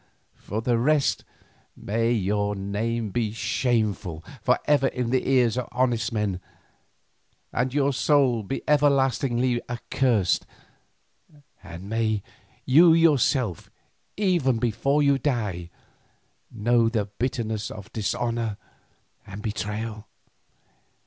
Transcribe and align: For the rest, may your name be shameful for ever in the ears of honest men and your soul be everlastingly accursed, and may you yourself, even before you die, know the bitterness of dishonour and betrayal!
For 0.33 0.63
the 0.63 0.79
rest, 0.79 1.23
may 1.77 2.11
your 2.11 2.55
name 2.55 3.11
be 3.11 3.31
shameful 3.31 4.23
for 4.41 4.57
ever 4.65 4.87
in 4.87 5.11
the 5.11 5.29
ears 5.29 5.59
of 5.59 5.69
honest 5.71 6.11
men 6.11 6.39
and 7.53 7.71
your 7.71 7.93
soul 7.93 8.41
be 8.41 8.63
everlastingly 8.67 9.61
accursed, 9.69 10.47
and 11.61 11.87
may 11.87 12.23
you 12.65 12.93
yourself, 12.93 13.69
even 14.17 14.57
before 14.57 15.03
you 15.03 15.19
die, 15.19 15.69
know 16.49 16.89
the 16.89 17.05
bitterness 17.05 17.69
of 17.69 17.93
dishonour 17.93 18.57
and 19.27 19.43
betrayal! 19.43 20.07